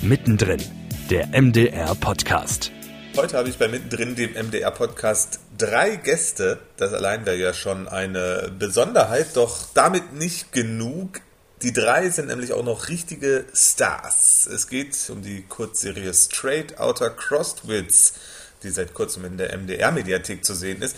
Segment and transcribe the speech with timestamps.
[0.00, 0.62] Mittendrin,
[1.10, 2.70] der MDR-Podcast.
[3.16, 6.60] Heute habe ich bei Mittendrin, dem MDR-Podcast, drei Gäste.
[6.76, 11.20] Das allein wäre ja schon eine Besonderheit, doch damit nicht genug.
[11.62, 14.46] Die drei sind nämlich auch noch richtige Stars.
[14.46, 18.14] Es geht um die Kurzserie Straight Outer Crosswits,
[18.62, 20.94] die seit kurzem in der MDR-Mediathek zu sehen ist.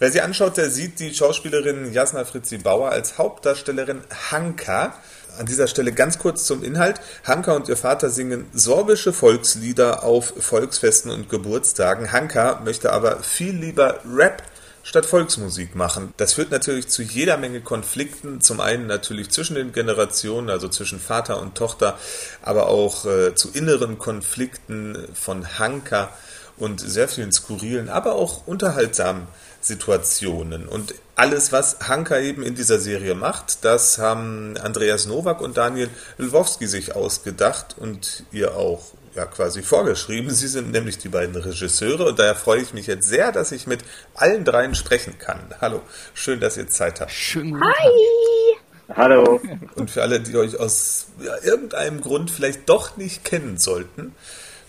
[0.00, 4.02] Wer sie anschaut, der sieht die Schauspielerin Jasna Fritzi Bauer als Hauptdarstellerin
[4.32, 4.98] Hanka.
[5.38, 7.00] An dieser Stelle ganz kurz zum Inhalt.
[7.24, 12.12] Hanka und ihr Vater singen sorbische Volkslieder auf Volksfesten und Geburtstagen.
[12.12, 14.42] Hanka möchte aber viel lieber Rap
[14.82, 16.12] statt Volksmusik machen.
[16.16, 18.40] Das führt natürlich zu jeder Menge Konflikten.
[18.40, 21.98] Zum einen natürlich zwischen den Generationen, also zwischen Vater und Tochter,
[22.42, 26.10] aber auch äh, zu inneren Konflikten von Hanka
[26.56, 29.26] und sehr vielen skurrilen, aber auch unterhaltsamen
[29.60, 30.68] Situationen.
[30.68, 35.88] Und alles, was Hanka eben in dieser Serie macht, das haben Andreas Nowak und Daniel
[36.18, 38.82] Lwowski sich ausgedacht und ihr auch
[39.14, 40.30] ja quasi vorgeschrieben.
[40.30, 43.68] Sie sind nämlich die beiden Regisseure und daher freue ich mich jetzt sehr, dass ich
[43.68, 43.84] mit
[44.14, 45.38] allen dreien sprechen kann.
[45.60, 47.12] Hallo, schön, dass ihr Zeit habt.
[47.12, 48.96] Schön Hi!
[48.96, 49.40] Hallo.
[49.76, 54.12] Und für alle, die euch aus ja, irgendeinem Grund vielleicht doch nicht kennen sollten,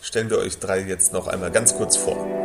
[0.04, 2.43] stellen wir euch drei jetzt noch einmal ganz kurz vor.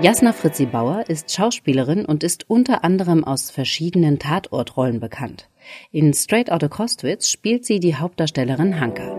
[0.00, 5.48] Jasna Fritzi Bauer ist Schauspielerin und ist unter anderem aus verschiedenen Tatortrollen bekannt.
[5.92, 9.16] In Straight Outta Kostwitz spielt sie die Hauptdarstellerin Hanka.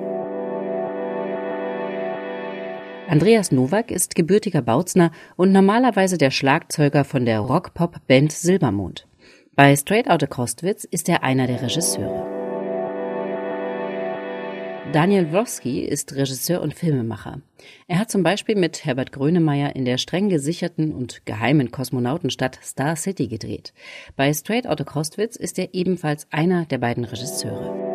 [3.07, 9.07] Andreas Nowak ist gebürtiger Bautzner und normalerweise der Schlagzeuger von der Rock-Pop-Band Silbermond.
[9.55, 12.42] Bei Straight Outta Kostwitz ist er einer der Regisseure.
[14.91, 17.41] Daniel Wroski ist Regisseur und Filmemacher.
[17.87, 22.95] Er hat zum Beispiel mit Herbert Grönemeyer in der streng gesicherten und geheimen Kosmonautenstadt Star
[22.95, 23.73] City gedreht.
[24.15, 27.92] Bei Straight Outta Kostwitz ist er ebenfalls einer der beiden Regisseure.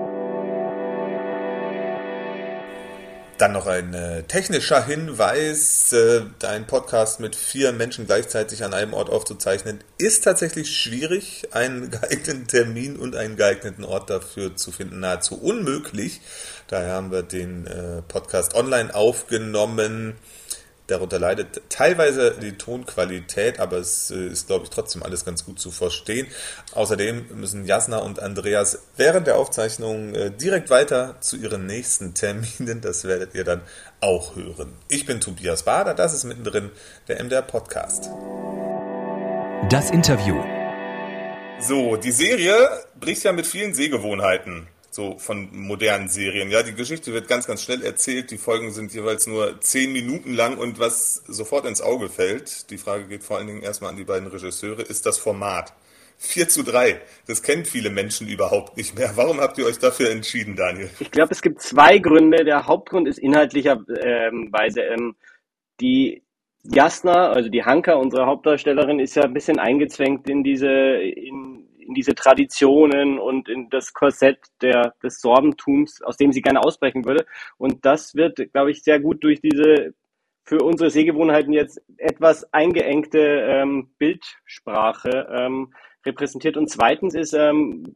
[3.39, 5.93] Dann noch ein äh, technischer Hinweis.
[5.93, 11.47] Äh, ein Podcast mit vier Menschen gleichzeitig an einem Ort aufzuzeichnen, ist tatsächlich schwierig.
[11.53, 16.21] Einen geeigneten Termin und einen geeigneten Ort dafür zu finden, nahezu unmöglich.
[16.67, 20.17] Daher haben wir den äh, Podcast online aufgenommen.
[20.89, 25.61] Darunter leidet teilweise die Tonqualität, aber es äh, ist, glaube ich, trotzdem alles ganz gut
[25.61, 26.27] zu verstehen.
[26.73, 32.81] Außerdem müssen Jasna und Andreas während der Aufzeichnung äh, direkt weiter zu ihren nächsten Terminen.
[32.81, 33.61] Das werdet ihr dann
[34.01, 34.73] auch hören.
[34.89, 36.71] Ich bin Tobias Bader, das ist mittendrin
[37.07, 38.09] der MDR Podcast.
[39.69, 40.43] Das Interview.
[41.61, 42.57] So, die Serie
[42.99, 46.51] bricht ja mit vielen Sehgewohnheiten so von modernen Serien.
[46.51, 48.33] Ja, die Geschichte wird ganz, ganz schnell erzählt.
[48.33, 52.79] Die Folgen sind jeweils nur zehn Minuten lang und was sofort ins Auge fällt, die
[52.79, 55.73] Frage geht vor allen Dingen erstmal an die beiden Regisseure, ist das Format.
[56.17, 57.01] 4 zu 3.
[57.29, 59.13] Das kennen viele Menschen überhaupt nicht mehr.
[59.15, 60.91] Warum habt ihr euch dafür entschieden, Daniel?
[60.99, 62.45] Ich glaube, es gibt zwei Gründe.
[62.45, 65.15] Der Hauptgrund ist inhaltlicherweise ähm,
[65.81, 66.25] die
[66.65, 71.95] Jasna, also die Hanka, unsere Hauptdarstellerin, ist ja ein bisschen eingezwängt in diese, in in
[71.95, 77.27] diese Traditionen und in das Korsett der, des Sorbentums, aus dem sie gerne ausbrechen würde.
[77.57, 79.95] Und das wird, glaube ich, sehr gut durch diese
[80.45, 85.75] für unsere Sehgewohnheiten jetzt etwas eingeengte ähm, Bildsprache ähm,
[86.07, 86.57] repräsentiert.
[86.57, 87.95] Und zweitens ist, ähm,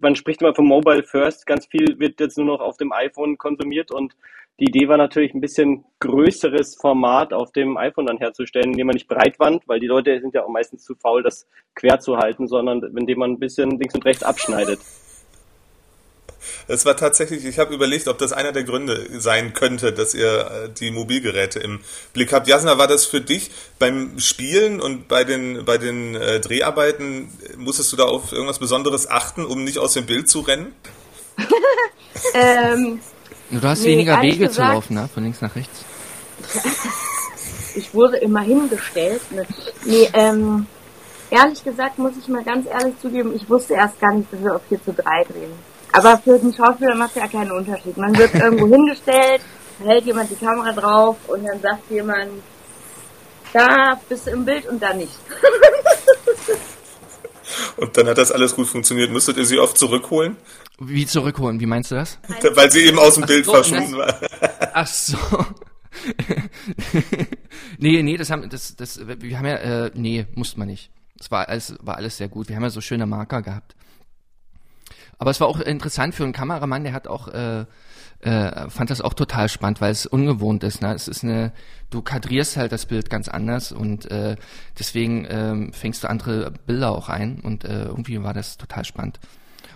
[0.00, 3.38] man spricht immer vom Mobile First, ganz viel wird jetzt nur noch auf dem iPhone
[3.38, 4.16] konsumiert und
[4.58, 8.94] die Idee war natürlich ein bisschen größeres Format auf dem iPhone dann herzustellen, indem man
[8.94, 12.48] nicht Breitwand, weil die Leute sind ja auch meistens zu faul, das quer zu halten,
[12.48, 14.80] sondern indem man ein bisschen links und rechts abschneidet.
[16.68, 20.50] Es war tatsächlich, ich habe überlegt, ob das einer der Gründe sein könnte, dass ihr
[20.66, 21.80] äh, die Mobilgeräte im
[22.12, 22.48] Blick habt.
[22.48, 27.92] Jasna, war das für dich beim Spielen und bei den, bei den äh, Dreharbeiten, musstest
[27.92, 30.74] du da auf irgendwas Besonderes achten, um nicht aus dem Bild zu rennen?
[32.34, 33.00] ähm,
[33.50, 35.08] Du hast nee, weniger Wege gesagt, zu laufen, ne?
[35.12, 35.84] von links nach rechts.
[37.76, 39.20] ich wurde immer hingestellt.
[39.30, 39.46] Ne?
[39.84, 40.66] Nee, ähm,
[41.30, 44.56] ehrlich gesagt muss ich mal ganz ehrlich zugeben, ich wusste erst gar nicht, dass wir
[44.56, 45.52] auf 4 zu 3 drehen.
[45.96, 47.96] Aber für den Schauspieler macht ja keinen Unterschied.
[47.96, 49.40] Man wird irgendwo hingestellt,
[49.82, 52.32] hält jemand die Kamera drauf und dann sagt jemand,
[53.54, 55.18] da bist du im Bild und da nicht.
[57.78, 59.10] und dann hat das alles gut funktioniert.
[59.10, 60.36] Müsstet ihr sie oft zurückholen?
[60.78, 61.60] Wie zurückholen?
[61.60, 62.18] Wie meinst du das?
[62.54, 64.20] Weil sie eben aus dem Ach Bild so, verschwunden war.
[64.74, 65.16] Ach so.
[67.78, 70.90] nee, nee, das haben, das, das, wir haben ja, äh, nee, musste man nicht.
[71.18, 72.50] Es war alles, war alles sehr gut.
[72.50, 73.74] Wir haben ja so schöne Marker gehabt.
[75.18, 77.64] Aber es war auch interessant für einen Kameramann, der hat auch, äh,
[78.20, 80.82] äh, fand das auch total spannend, weil es ungewohnt ist.
[80.82, 80.94] Ne?
[80.94, 81.52] Es ist eine,
[81.90, 84.36] du kadrierst halt das Bild ganz anders und äh,
[84.78, 89.20] deswegen ähm, fängst du andere Bilder auch ein und äh, irgendwie war das total spannend.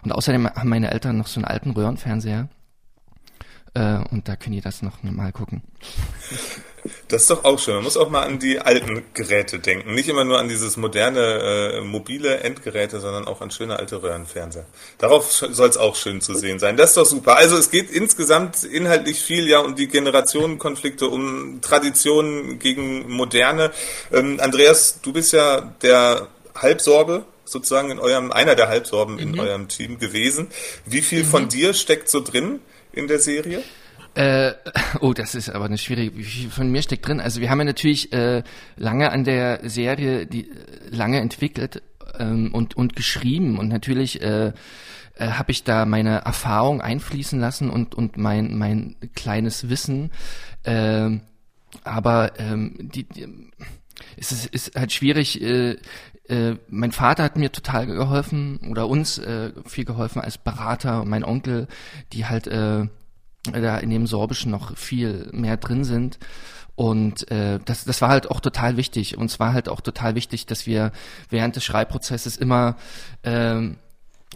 [0.03, 2.49] Und außerdem haben meine Eltern noch so einen alten Röhrenfernseher.
[3.75, 5.63] Äh, und da könnt ihr das noch mal gucken.
[7.09, 7.75] Das ist doch auch schön.
[7.75, 9.95] Man muss auch mal an die alten Geräte denken.
[9.95, 14.65] Nicht immer nur an dieses moderne äh, mobile Endgeräte, sondern auch an schöne alte Röhrenfernseher.
[14.99, 16.77] Darauf soll es auch schön zu sehen sein.
[16.77, 17.37] Das ist doch super.
[17.37, 23.73] Also es geht insgesamt inhaltlich viel ja um die Generationenkonflikte, um Traditionen gegen Moderne.
[24.13, 29.21] Ähm, Andreas, du bist ja der Halbsorbe sozusagen in eurem, einer der Halbsorben mhm.
[29.21, 30.49] in eurem Team gewesen.
[30.87, 31.29] Wie viel mhm.
[31.29, 32.61] von dir steckt so drin
[32.93, 33.63] in der Serie?
[34.15, 34.53] Äh,
[35.01, 36.17] oh, das ist aber eine schwierige.
[36.17, 37.21] Wie viel von mir steckt drin?
[37.21, 38.43] Also wir haben ja natürlich äh,
[38.77, 40.55] lange an der Serie, die äh,
[40.91, 41.83] lange entwickelt
[42.19, 44.53] ähm, und und geschrieben und natürlich äh,
[45.17, 50.11] äh, habe ich da meine Erfahrung einfließen lassen und und mein mein kleines Wissen.
[50.65, 51.19] Äh,
[51.85, 53.51] aber ähm, die, die
[54.17, 55.41] es ist, ist halt schwierig.
[55.41, 55.77] Äh,
[56.29, 61.09] äh, mein Vater hat mir total geholfen oder uns äh, viel geholfen als Berater und
[61.09, 61.67] mein Onkel,
[62.13, 62.87] die halt äh,
[63.45, 66.19] da in dem Sorbischen noch viel mehr drin sind.
[66.75, 69.19] Und äh, das, das war halt auch total wichtig.
[69.19, 70.93] Und es war halt auch total wichtig, dass wir
[71.29, 72.77] während des Schreibprozesses immer
[73.23, 73.71] äh,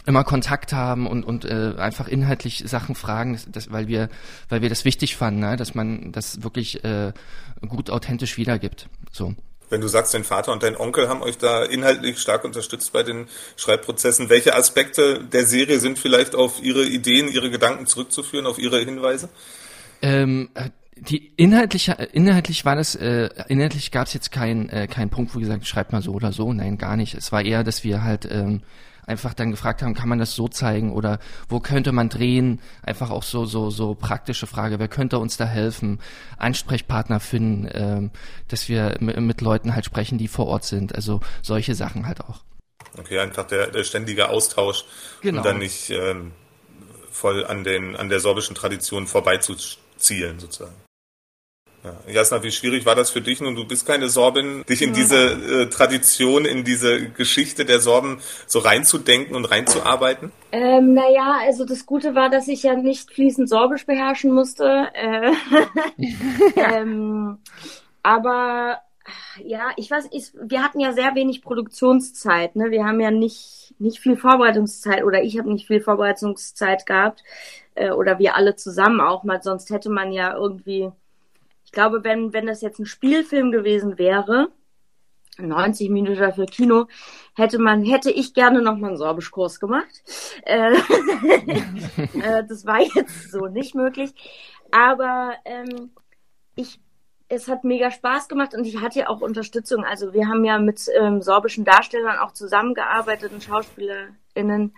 [0.05, 4.09] immer Kontakt haben und und äh, einfach inhaltlich Sachen fragen, das, das, weil wir
[4.49, 5.55] weil wir das wichtig fanden, ne?
[5.55, 7.13] dass man das wirklich äh,
[7.67, 8.89] gut authentisch wiedergibt.
[9.11, 9.33] So.
[9.69, 13.03] Wenn du sagst, dein Vater und dein Onkel haben euch da inhaltlich stark unterstützt bei
[13.03, 13.27] den
[13.57, 18.79] Schreibprozessen, welche Aspekte der Serie sind vielleicht auf ihre Ideen, ihre Gedanken zurückzuführen, auf ihre
[18.79, 19.29] Hinweise?
[20.01, 25.09] Ähm, äh, die inhaltlich, inhaltlich war das, äh, inhaltlich gab es jetzt keinen äh, keinen
[25.09, 26.53] Punkt, wo gesagt, schreibt mal so oder so.
[26.53, 27.15] Nein, gar nicht.
[27.15, 28.61] Es war eher, dass wir halt ähm,
[29.05, 32.61] einfach dann gefragt haben, kann man das so zeigen oder wo könnte man drehen?
[32.81, 35.99] Einfach auch so so so praktische Frage, wer könnte uns da helfen?
[36.37, 38.11] Ansprechpartner finden, ähm,
[38.47, 40.95] dass wir mit Leuten halt sprechen, die vor Ort sind.
[40.95, 42.43] Also solche Sachen halt auch.
[42.97, 44.85] Okay, einfach der, der ständige Austausch
[45.21, 45.39] genau.
[45.39, 46.31] und dann nicht ähm,
[47.11, 50.84] voll an den an der sorbischen Tradition vorbeizuzielen sozusagen.
[51.85, 52.13] Ja.
[52.13, 53.41] Jasna, wie schwierig war das für dich?
[53.41, 58.21] Nun, du bist keine Sorbin, dich in diese äh, Tradition, in diese Geschichte der Sorben
[58.47, 60.31] so reinzudenken und reinzuarbeiten?
[60.51, 64.87] Ähm, naja, also das Gute war, dass ich ja nicht fließend Sorbisch beherrschen musste.
[64.93, 65.31] Äh,
[66.55, 67.37] ähm,
[68.01, 68.79] aber
[69.43, 72.55] ja, ich weiß, ich, wir hatten ja sehr wenig Produktionszeit.
[72.55, 72.71] Ne?
[72.71, 77.23] Wir haben ja nicht, nicht viel Vorbereitungszeit oder ich habe nicht viel Vorbereitungszeit gehabt.
[77.75, 80.89] Äh, oder wir alle zusammen auch mal, sonst hätte man ja irgendwie
[81.75, 84.49] glaube, wenn, wenn das jetzt ein Spielfilm gewesen wäre,
[85.37, 86.87] 90 Minuten für Kino,
[87.35, 90.03] hätte man, hätte ich gerne noch mal einen Sorbischkurs gemacht.
[90.43, 90.73] Äh,
[92.13, 94.13] äh, das war jetzt so nicht möglich.
[94.71, 95.91] Aber ähm,
[96.55, 96.79] ich,
[97.27, 99.83] es hat mega Spaß gemacht und ich hatte ja auch Unterstützung.
[99.83, 104.73] Also wir haben ja mit ähm, sorbischen Darstellern auch zusammengearbeitet und SchauspielerInnen.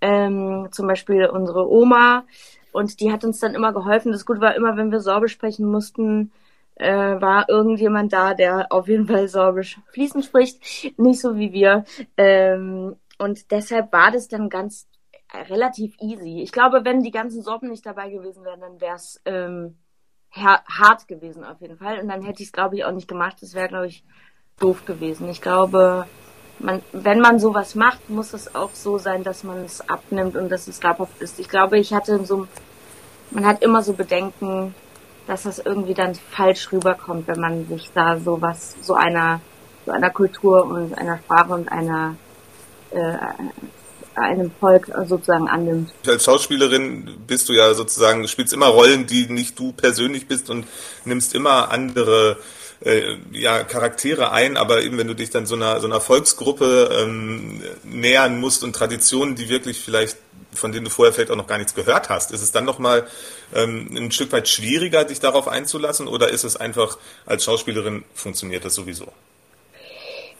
[0.00, 2.24] Ähm, zum Beispiel unsere Oma.
[2.72, 4.12] Und die hat uns dann immer geholfen.
[4.12, 6.32] Das Gute war immer, wenn wir Sorbisch sprechen mussten,
[6.76, 11.84] äh, war irgendjemand da, der auf jeden Fall Sorbisch fließend spricht, nicht so wie wir.
[12.16, 14.88] Ähm, und deshalb war das dann ganz
[15.32, 16.42] äh, relativ easy.
[16.42, 19.76] Ich glaube, wenn die ganzen Sorben nicht dabei gewesen wären, dann wäre es ähm,
[20.34, 22.00] hart gewesen auf jeden Fall.
[22.00, 23.36] Und dann hätte ich es, glaube ich, auch nicht gemacht.
[23.40, 24.04] Das wäre, glaube ich,
[24.58, 25.28] doof gewesen.
[25.28, 26.06] Ich glaube,
[26.58, 30.48] man, wenn man sowas macht, muss es auch so sein, dass man es abnimmt und
[30.48, 31.38] dass es glaubhaft ist.
[31.38, 32.46] Ich glaube, ich hatte so,
[33.30, 34.74] man hat immer so Bedenken,
[35.26, 39.40] dass das irgendwie dann falsch rüberkommt, wenn man sich da sowas, so einer,
[39.86, 42.16] so einer Kultur und einer Sprache und einer,
[42.90, 43.16] äh,
[44.14, 45.92] einem Volk sozusagen annimmt.
[46.06, 50.66] Als Schauspielerin bist du ja sozusagen, spielst immer Rollen, die nicht du persönlich bist und
[51.04, 52.36] nimmst immer andere
[52.84, 56.90] äh, ja, Charaktere ein, aber eben wenn du dich dann so einer, so einer Volksgruppe
[57.02, 60.16] ähm, nähern musst und Traditionen, die wirklich vielleicht
[60.54, 62.30] von denen du vorher vielleicht auch noch gar nichts gehört hast.
[62.30, 63.06] Ist es dann nochmal
[63.54, 68.64] ähm, ein Stück weit schwieriger, dich darauf einzulassen oder ist es einfach als Schauspielerin funktioniert
[68.64, 69.06] das sowieso?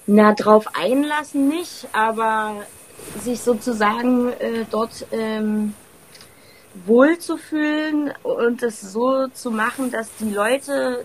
[0.07, 2.67] Na, drauf einlassen nicht, aber
[3.23, 5.75] sich sozusagen äh, dort ähm,
[6.87, 11.05] wohlzufühlen und es so zu machen, dass die Leute,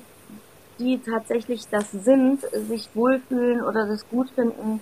[0.80, 4.80] die tatsächlich das sind, sich wohlfühlen oder das gut finden,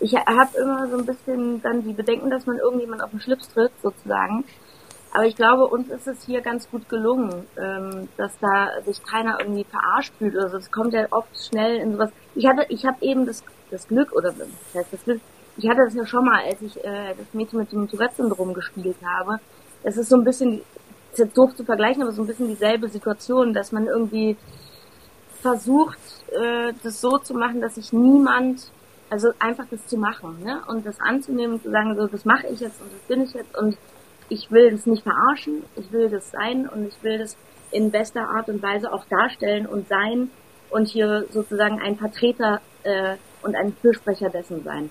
[0.00, 3.48] ich habe immer so ein bisschen dann die Bedenken, dass man irgendjemand auf den Schlips
[3.48, 4.44] tritt, sozusagen.
[5.12, 9.38] Aber ich glaube, uns ist es hier ganz gut gelungen, ähm, dass da sich keiner
[9.40, 10.36] irgendwie verarscht fühlt.
[10.36, 12.10] Also es kommt ja oft schnell in sowas.
[12.34, 15.20] Ich hatte, ich habe eben das, das Glück, oder das heißt das Glück,
[15.56, 18.96] ich hatte das ja schon mal, als ich äh, das Mädchen mit dem Tourette-Syndrom gespielt
[19.04, 19.38] habe.
[19.84, 20.62] Es ist so ein bisschen,
[21.12, 24.36] ist jetzt doof zu vergleichen, aber so ein bisschen dieselbe Situation, dass man irgendwie
[25.44, 25.98] versucht,
[26.32, 28.70] äh, das so zu machen, dass sich niemand
[29.10, 30.62] also einfach das zu machen, ne?
[30.68, 33.34] Und das anzunehmen und zu sagen, so, das mache ich jetzt und das bin ich
[33.34, 33.76] jetzt und
[34.30, 37.36] ich will das nicht verarschen, ich will das sein und ich will das
[37.70, 40.30] in bester Art und Weise auch darstellen und sein
[40.70, 44.88] und hier sozusagen ein Vertreter äh, und ein Fürsprecher dessen sein.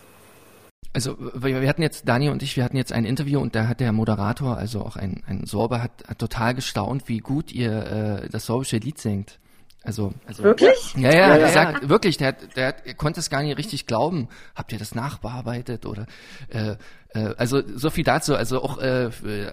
[0.93, 3.79] Also wir hatten jetzt, Dani und ich, wir hatten jetzt ein Interview und da hat
[3.79, 8.29] der Moderator, also auch ein, ein Sorber, hat, hat total gestaunt, wie gut ihr äh,
[8.29, 9.39] das sorbische Lied singt.
[9.83, 10.93] Also, also wirklich?
[10.95, 14.29] Ja, ja, ja, der sagt wirklich, der, der, der konnte es gar nicht richtig glauben.
[14.55, 16.05] Habt ihr das nachbearbeitet oder?
[16.47, 16.75] Äh,
[17.13, 18.35] äh, also so viel dazu.
[18.35, 19.09] Also auch, äh,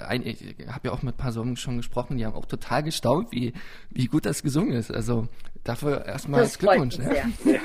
[0.07, 2.85] ein, ich habe ja auch mit ein paar Sorben schon gesprochen, die haben auch total
[2.85, 3.53] gestaunt, wie
[3.91, 4.93] wie gut das gesungen ist.
[4.93, 5.27] Also
[5.65, 6.99] dafür erstmal Glückwunsch.
[6.99, 7.25] Ne?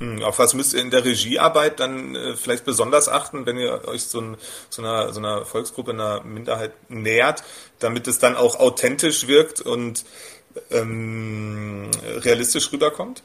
[0.00, 3.86] Hm, auf was müsst ihr in der Regiearbeit dann äh, vielleicht besonders achten, wenn ihr
[3.88, 4.36] euch so, ein,
[4.70, 7.42] so, einer, so einer Volksgruppe, einer Minderheit nähert,
[7.80, 10.04] damit es dann auch authentisch wirkt und
[10.70, 11.90] ähm,
[12.24, 13.22] realistisch rüberkommt?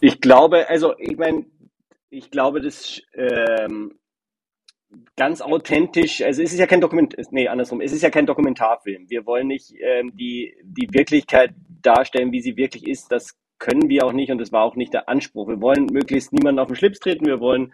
[0.00, 1.46] Ich glaube, also ich meine,
[2.10, 3.98] ich glaube, das ähm,
[5.16, 9.08] ganz authentisch, also es ist ja kein Dokument, nee, andersrum, es ist ja kein Dokumentarfilm.
[9.08, 13.10] Wir wollen nicht ähm, die, die Wirklichkeit darstellen, wie sie wirklich ist.
[13.10, 15.48] Das können wir auch nicht und das war auch nicht der Anspruch.
[15.48, 17.72] Wir wollen möglichst niemanden auf den Schlips treten, wir wollen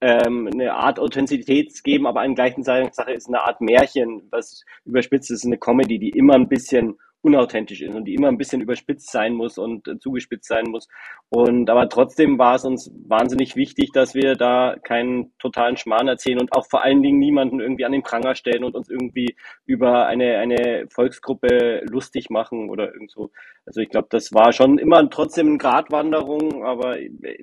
[0.00, 5.30] ähm, eine Art Authentizität geben, aber an gleichen Sache ist eine Art Märchen, was überspitzt
[5.30, 9.10] ist, eine Comedy, die immer ein bisschen unauthentisch ist und die immer ein bisschen überspitzt
[9.10, 10.88] sein muss und äh, zugespitzt sein muss.
[11.30, 16.38] Und aber trotzdem war es uns wahnsinnig wichtig, dass wir da keinen totalen Schmarrn erzählen
[16.38, 20.06] und auch vor allen Dingen niemanden irgendwie an den Pranger stellen und uns irgendwie über
[20.06, 23.30] eine, eine Volksgruppe lustig machen oder irgend so.
[23.64, 26.98] Also ich glaube, das war schon immer trotzdem eine Gratwanderung, aber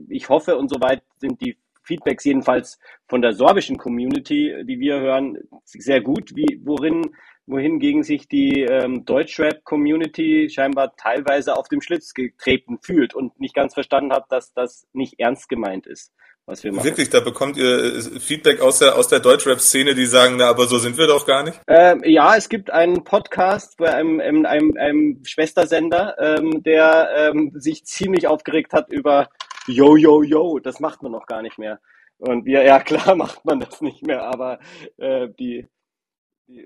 [0.09, 5.39] ich hoffe und soweit sind die Feedbacks jedenfalls von der sorbischen Community, die wir hören,
[5.65, 12.79] sehr gut, wie worin wohingegen sich die ähm, Deutschrap-Community scheinbar teilweise auf dem Schlitz getreten
[12.81, 16.13] fühlt und nicht ganz verstanden hat, dass das nicht ernst gemeint ist,
[16.45, 16.86] was wir machen.
[16.86, 20.67] Wirklich, da bekommt ihr äh, Feedback aus der, aus der Deutschrap-Szene, die sagen, na, aber
[20.67, 21.60] so sind wir doch gar nicht?
[21.67, 27.51] Ähm, ja, es gibt einen Podcast bei einem, einem, einem, einem Schwestersender, ähm, der ähm,
[27.55, 29.29] sich ziemlich aufgeregt hat über
[29.67, 31.79] Yo, yo, yo, das macht man noch gar nicht mehr.
[32.17, 34.60] Und wir, ja klar macht man das nicht mehr, aber
[34.98, 35.67] äh, die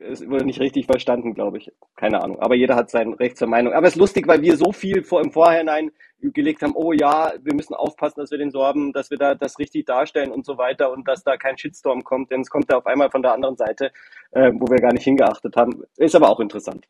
[0.01, 1.71] es wurde nicht richtig verstanden, glaube ich.
[1.95, 2.39] Keine Ahnung.
[2.39, 3.73] Aber jeder hat sein Recht zur Meinung.
[3.73, 7.33] Aber es ist lustig, weil wir so viel vor, im Vorhinein gelegt haben, oh ja,
[7.41, 10.45] wir müssen aufpassen, dass wir den so haben, dass wir da das richtig darstellen und
[10.45, 13.21] so weiter und dass da kein Shitstorm kommt, denn es kommt da auf einmal von
[13.21, 13.91] der anderen Seite,
[14.31, 15.83] äh, wo wir gar nicht hingeachtet haben.
[15.97, 16.87] Ist aber auch interessant.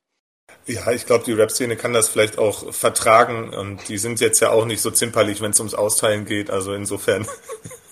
[0.67, 4.51] Ja, ich glaube, die Rap-Szene kann das vielleicht auch vertragen und die sind jetzt ja
[4.51, 6.49] auch nicht so zimperlich, wenn es ums Austeilen geht.
[6.49, 7.27] Also insofern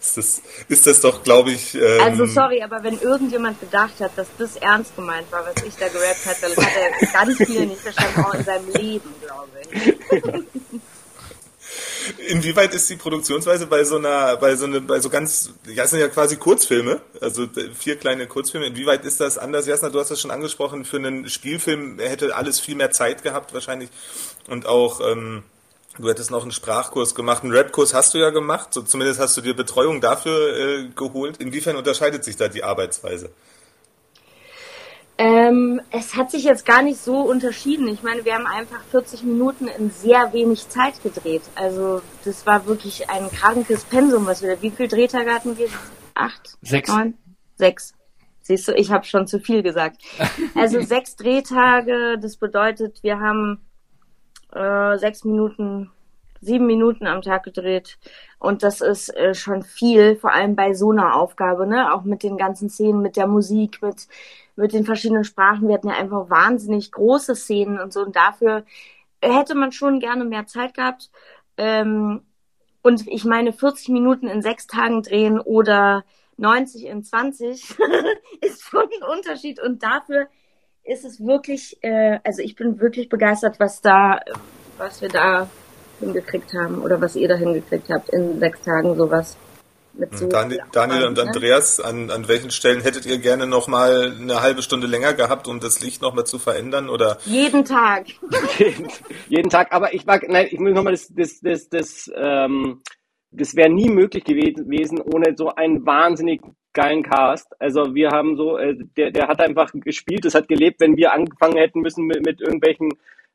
[0.00, 1.74] ist das, ist das doch, glaube ich.
[1.74, 5.74] Ähm also sorry, aber wenn irgendjemand gedacht hat, dass das ernst gemeint war, was ich
[5.76, 9.60] da gerappt hatte, dann hat er ganz viel nicht verstanden, auch in seinem Leben, glaube
[9.70, 10.22] ich.
[12.28, 15.90] Inwieweit ist die Produktionsweise bei so einer, bei so einer, bei so ganz, ja, es
[15.90, 17.46] sind ja quasi Kurzfilme, also
[17.78, 18.66] vier kleine Kurzfilme.
[18.66, 19.66] Inwieweit ist das anders?
[19.66, 23.52] Jasna, du hast das schon angesprochen, für einen Spielfilm hätte alles viel mehr Zeit gehabt
[23.52, 23.90] wahrscheinlich
[24.48, 25.42] und auch ähm,
[26.00, 29.36] Du hättest noch einen Sprachkurs gemacht, einen Rapkurs hast du ja gemacht, so zumindest hast
[29.36, 31.36] du dir Betreuung dafür äh, geholt.
[31.36, 33.30] Inwiefern unterscheidet sich da die Arbeitsweise?
[35.18, 37.88] Ähm, es hat sich jetzt gar nicht so unterschieden.
[37.88, 41.42] Ich meine, wir haben einfach 40 Minuten in sehr wenig Zeit gedreht.
[41.56, 44.62] Also das war wirklich ein krankes Pensum, was wir.
[44.62, 45.68] Wie viele Drehtage hatten wir?
[46.14, 46.56] Acht?
[46.62, 46.88] Sechs.
[46.88, 47.18] Neun?
[47.56, 47.92] Sechs.
[48.40, 50.00] Siehst du, ich habe schon zu viel gesagt.
[50.54, 52.18] Also sechs Drehtage.
[52.18, 53.60] Das bedeutet, wir haben
[54.52, 55.90] äh, sechs Minuten,
[56.40, 57.98] sieben Minuten am Tag gedreht.
[58.38, 61.92] Und das ist äh, schon viel, vor allem bei so einer Aufgabe, ne?
[61.92, 64.08] Auch mit den ganzen Szenen, mit der Musik, mit,
[64.56, 65.68] mit den verschiedenen Sprachen.
[65.68, 68.00] Wir hatten ja einfach wahnsinnig große Szenen und so.
[68.00, 68.64] Und dafür
[69.22, 71.10] hätte man schon gerne mehr Zeit gehabt.
[71.56, 72.22] Ähm,
[72.82, 76.04] und ich meine, 40 Minuten in sechs Tagen drehen oder
[76.38, 77.76] 90 in 20
[78.40, 79.60] ist schon ein Unterschied.
[79.60, 80.28] Und dafür
[80.84, 84.20] ist es wirklich, äh, also ich bin wirklich begeistert, was da,
[84.78, 85.48] was wir da
[86.00, 89.36] hingekriegt haben oder was ihr da hingekriegt habt in sechs Tagen sowas.
[89.92, 91.24] Mit so Daniel, Daniel und ne?
[91.24, 95.48] Andreas, an, an welchen Stellen hättet ihr gerne noch mal eine halbe Stunde länger gehabt,
[95.48, 97.18] um das Licht noch mal zu verändern oder?
[97.24, 98.06] Jeden Tag.
[98.58, 98.88] jeden,
[99.28, 99.72] jeden Tag.
[99.72, 102.82] Aber ich mag, nein, ich will noch mal das, das, das, das, ähm,
[103.32, 106.40] das wäre nie möglich gewesen ohne so einen wahnsinnig
[106.72, 107.60] geilen Cast.
[107.60, 111.12] Also wir haben so, äh, der, der hat einfach gespielt, es hat gelebt, wenn wir
[111.12, 112.90] angefangen hätten müssen mit, mit irgendwelchen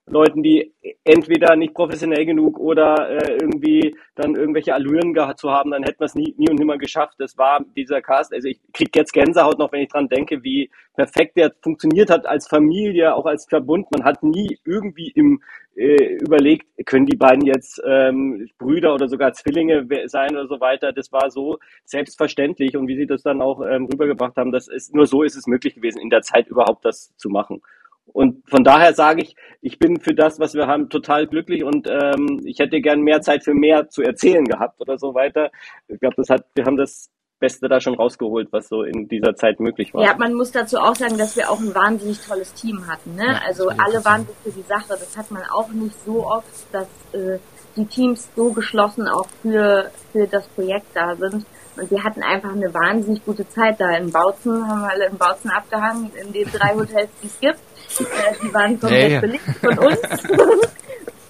[0.08, 0.72] Leuten, die
[1.04, 6.00] entweder nicht professionell genug oder äh, irgendwie dann irgendwelche Allüren gehabt zu haben, dann hätten
[6.00, 7.16] wir es nie, nie und nimmer geschafft.
[7.18, 10.70] Das war dieser Cast, also ich krieg jetzt Gänsehaut noch, wenn ich dran denke, wie
[10.96, 13.88] perfekt der funktioniert hat als Familie, auch als Verbund.
[13.92, 15.42] Man hat nie irgendwie im
[15.76, 20.94] äh, überlegt, können die beiden jetzt ähm, Brüder oder sogar Zwillinge sein oder so weiter.
[20.94, 24.96] Das war so selbstverständlich und wie sie das dann auch ähm, rübergebracht haben, das ist
[24.96, 27.62] nur so ist es möglich gewesen, in der Zeit überhaupt das zu machen.
[28.06, 31.88] Und von daher sage ich, ich bin für das, was wir haben, total glücklich und
[31.90, 35.52] ähm, ich hätte gern mehr Zeit für mehr zu erzählen gehabt oder so weiter.
[35.88, 39.36] Ich glaube, das hat, wir haben das Beste da schon rausgeholt, was so in dieser
[39.36, 40.04] Zeit möglich war.
[40.04, 43.16] Ja, man muss dazu auch sagen, dass wir auch ein wahnsinnig tolles Team hatten.
[43.16, 43.26] Ne?
[43.26, 44.90] Ja, also alle waren für die Sache.
[44.90, 47.40] Das hat man auch nicht so oft, dass äh,
[47.76, 51.46] die Teams so geschlossen auch für, für das Projekt da sind.
[51.76, 55.18] Und wir hatten einfach eine wahnsinnig gute Zeit da in Bautzen, haben wir alle in
[55.18, 57.60] Bautzen abgehangen, in den drei Hotels, die es gibt.
[58.00, 59.20] Äh, die waren komplett hey.
[59.20, 60.00] belegt von uns.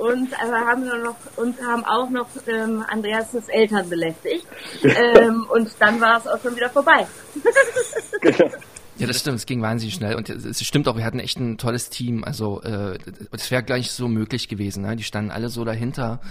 [0.05, 4.45] und äh, haben nur noch und haben auch noch ähm, Andreas' Eltern belästigt.
[4.83, 7.07] ähm, und dann war es auch schon wieder vorbei.
[8.97, 11.57] Ja, das stimmt, es ging wahnsinnig schnell und es stimmt auch, wir hatten echt ein
[11.57, 12.97] tolles Team, also äh,
[13.29, 14.95] das wäre gleich so möglich gewesen, ne?
[14.95, 16.21] die standen alle so dahinter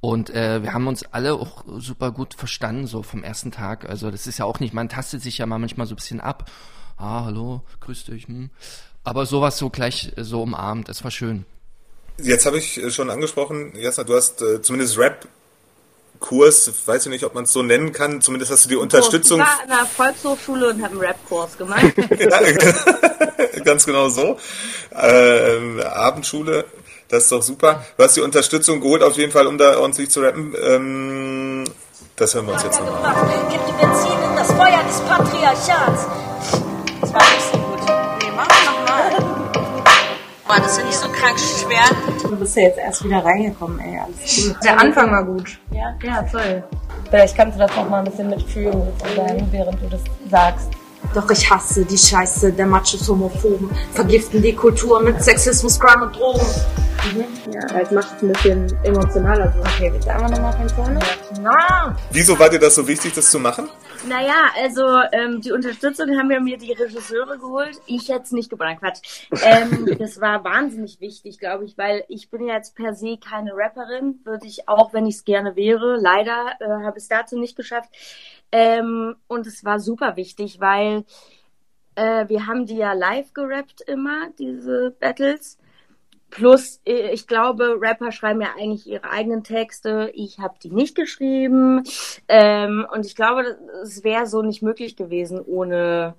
[0.00, 4.12] und äh, wir haben uns alle auch super gut verstanden, so vom ersten Tag, also
[4.12, 6.48] das ist ja auch nicht, man tastet sich ja mal manchmal so ein bisschen ab,
[6.98, 8.50] ah, hallo, grüß dich, hm.
[9.02, 11.44] aber sowas so gleich so umarmt, das war schön.
[12.18, 15.26] Jetzt habe ich schon angesprochen, Jasna, du hast äh, zumindest Rap
[16.20, 19.40] Kurs, weiß ich nicht, ob man es so nennen kann, zumindest hast du die Unterstützung.
[19.40, 21.84] Ich war an der Volkshochschule und habe einen Rap-Kurs gemacht.
[22.18, 24.38] ja, ganz genau so.
[24.90, 26.64] Äh, Abendschule,
[27.08, 27.84] das ist doch super.
[27.98, 30.54] Du hast die Unterstützung geholt, auf jeden Fall, um da ordentlich zu rappen.
[30.62, 31.64] Ähm,
[32.16, 33.28] das hören wir uns jetzt nochmal an.
[33.50, 36.06] Gib die Benzin in das Feuer des Patriarchats.
[40.46, 41.84] Boah, das ist nicht so krank schwer.
[42.22, 43.98] Du bist ja jetzt erst wieder reingekommen, ey.
[43.98, 44.56] Alles gut.
[44.62, 45.58] Der Anfang war gut.
[45.70, 45.94] Ja?
[46.02, 46.62] Ja, toll.
[47.08, 48.82] Vielleicht kannst du das noch mal ein bisschen mitfühlen,
[49.50, 50.68] während du das sagst.
[51.14, 56.16] Doch ich hasse die Scheiße der Machos Homophoben, vergiften die Kultur mit Sexismus, Crime und
[56.16, 56.46] Drogen.
[57.04, 57.52] Mhm.
[57.52, 59.52] Ja, jetzt macht es ein bisschen emotionaler.
[59.52, 59.60] So.
[59.60, 61.00] Okay, willst du einmal nochmal von vorne?
[61.42, 61.96] Ja.
[62.10, 63.68] Wieso war dir das so wichtig, das zu machen?
[64.08, 67.78] Naja, also ähm, die Unterstützung haben wir mir die Regisseure geholt.
[67.86, 69.28] Ich jetzt nicht geboren, Quatsch.
[69.42, 73.52] Ähm, das war wahnsinnig wichtig, glaube ich, weil ich bin ja jetzt per se keine
[73.54, 75.96] Rapperin, würde ich auch, wenn ich es gerne wäre.
[75.96, 77.90] Leider äh, habe ich es dazu nicht geschafft.
[78.50, 81.04] Ähm, und es war super wichtig, weil
[81.96, 85.58] äh, wir haben die ja live gerappt immer, diese Battles.
[86.34, 90.10] Plus, äh, ich glaube, Rapper schreiben ja eigentlich ihre eigenen Texte.
[90.14, 91.84] Ich habe die nicht geschrieben.
[92.26, 96.16] Ähm, und ich glaube, es wäre so nicht möglich gewesen ohne.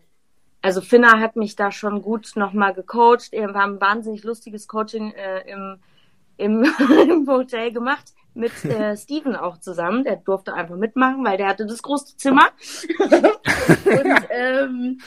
[0.62, 3.34] Also Finna hat mich da schon gut nochmal gecoacht.
[3.34, 5.80] Wir haben ein wahnsinnig lustiges Coaching äh, im,
[6.38, 6.64] im,
[7.10, 10.04] im Hotel gemacht mit äh, Steven auch zusammen.
[10.04, 12.50] Der durfte einfach mitmachen, weil der hatte das große Zimmer.
[13.00, 15.00] und, ähm,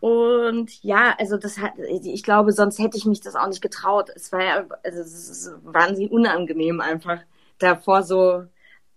[0.00, 4.10] und ja, also das hat, ich glaube, sonst hätte ich mich das auch nicht getraut.
[4.14, 7.20] Es war ja, also es ist wahnsinnig unangenehm einfach,
[7.58, 8.44] da vor so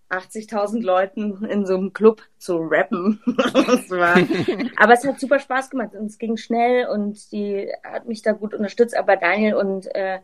[0.10, 3.22] 80.000 Leuten in so einem Club zu rappen.
[4.78, 8.32] aber es hat super Spaß gemacht und es ging schnell und die hat mich da
[8.32, 8.98] gut unterstützt.
[8.98, 10.20] Aber Daniel und äh,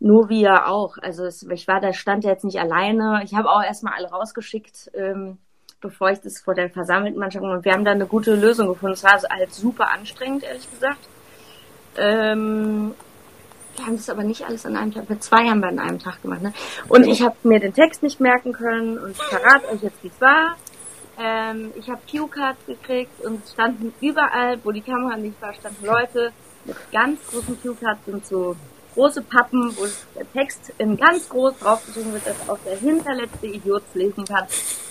[0.00, 0.96] Novi ja auch.
[1.00, 3.22] Also es, ich war da, stand jetzt nicht alleine.
[3.24, 4.90] Ich habe auch erstmal alle rausgeschickt.
[4.94, 5.38] Ähm,
[5.80, 8.94] bevor ich das vor der versammelten Mannschaft und wir haben da eine gute Lösung gefunden.
[8.94, 11.08] Es war halt super anstrengend, ehrlich gesagt.
[11.96, 12.94] Ähm,
[13.76, 15.98] wir haben das aber nicht alles an einem Tag, wir zwei haben wir an einem
[15.98, 16.42] Tag gemacht.
[16.42, 16.52] Ne?
[16.88, 20.08] Und ich habe mir den Text nicht merken können und ich verrate euch jetzt, wie
[20.08, 20.56] es war.
[21.18, 25.84] Ähm, ich habe Cue-Cards gekriegt und es standen überall, wo die Kamera nicht war, standen
[25.84, 26.32] Leute
[26.64, 28.56] mit ganz großen Cue-Cards und so
[28.94, 29.86] große Pappen, wo
[30.18, 34.46] der Text in ganz groß draufgeschrieben wird, dass auch der hinterletzte Idiot lesen kann.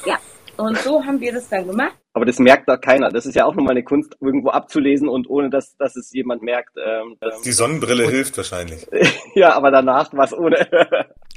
[0.05, 0.17] Ja,
[0.57, 1.95] und so haben wir das dann gemacht.
[2.13, 3.09] Aber das merkt da keiner.
[3.09, 6.41] Das ist ja auch nochmal eine Kunst, irgendwo abzulesen und ohne dass, dass es jemand
[6.41, 6.75] merkt.
[6.75, 8.85] Ähm, ähm Die Sonnenbrille und, hilft wahrscheinlich.
[9.35, 10.57] ja, aber danach war es ohne.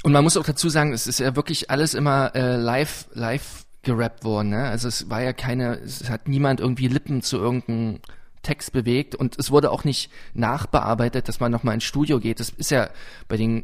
[0.03, 3.63] und man muss auch dazu sagen, es ist ja wirklich alles immer äh, live, live
[3.83, 4.49] gerappt worden.
[4.49, 4.63] Ne?
[4.63, 7.99] Also es war ja keine, es hat niemand irgendwie Lippen zu irgendeinem
[8.43, 12.39] Text bewegt und es wurde auch nicht nachbearbeitet, dass man nochmal ins Studio geht.
[12.39, 12.89] Das ist ja
[13.27, 13.63] bei den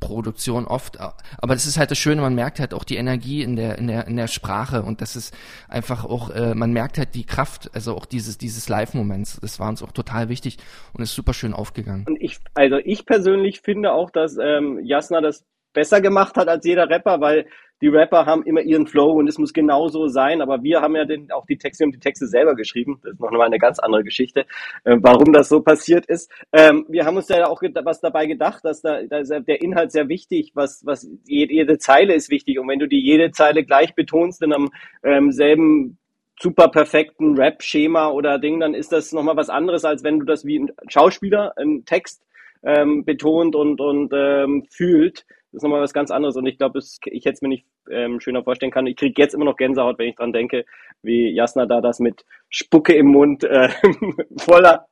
[0.00, 0.98] Produktion oft.
[1.00, 3.86] Aber das ist halt das Schöne, man merkt halt auch die Energie in der, in
[3.86, 5.34] der, in der Sprache und das ist
[5.68, 9.40] einfach auch, äh, man merkt halt die Kraft, also auch dieses, dieses Live-Moments.
[9.40, 10.58] Das war uns auch total wichtig
[10.92, 12.04] und ist super schön aufgegangen.
[12.06, 16.64] Und ich, also ich persönlich finde auch, dass ähm, Jasna das besser gemacht hat als
[16.64, 17.46] jeder Rapper, weil
[17.82, 20.96] die Rapper haben immer ihren Flow und es muss genau so sein, aber wir haben
[20.96, 23.00] ja den, auch die Texte und die Texte selber geschrieben.
[23.02, 24.46] Das ist noch mal eine ganz andere Geschichte,
[24.84, 26.30] äh, warum das so passiert ist.
[26.52, 29.92] Ähm, wir haben uns ja auch was dabei gedacht, dass da, da ist der Inhalt
[29.92, 33.64] sehr wichtig, was, was jede, jede Zeile ist wichtig und wenn du die jede Zeile
[33.64, 34.70] gleich betonst in einem
[35.02, 35.98] ähm, selben
[36.40, 40.44] super perfekten Rap-Schema oder Ding, dann ist das nochmal was anderes, als wenn du das
[40.44, 42.22] wie ein Schauspieler, einen Text
[42.62, 45.26] ähm, betont und, und ähm, fühlt.
[45.54, 48.18] Das ist nochmal was ganz anderes und ich glaube, ich hätte es mir nicht ähm,
[48.18, 48.88] schöner vorstellen können.
[48.88, 50.64] Ich kriege jetzt immer noch Gänsehaut, wenn ich dran denke,
[51.02, 53.68] wie Jasna da das mit Spucke im Mund äh,
[54.36, 54.88] voller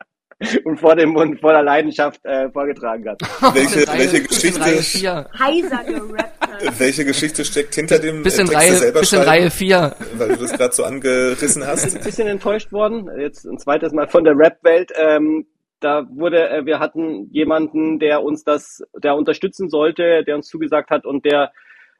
[0.65, 3.21] und vor dem Mund voller Leidenschaft äh, vorgetragen hat.
[3.55, 5.27] welche, welche Geschichte?
[5.37, 6.43] Heiser gerappt
[6.79, 9.43] welche Geschichte steckt hinter dem bisschen Text Reihe, selber bisschen schreiben?
[9.43, 9.97] Reihe 4.
[10.15, 11.97] Weil du das gerade so angerissen hast.
[11.97, 13.09] Ein bisschen enttäuscht worden.
[13.19, 14.93] Jetzt ein zweites Mal von der Rap-Welt.
[14.97, 15.47] Ähm,
[15.85, 20.91] da wurde, äh, wir hatten jemanden, der uns das, der unterstützen sollte, der uns zugesagt
[20.91, 21.53] hat und der